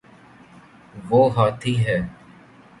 وہ 1.09 1.21
ہاتھی 1.35 1.73
ہے 1.85 1.97